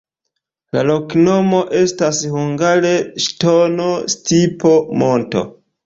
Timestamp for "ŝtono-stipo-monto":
3.29-5.51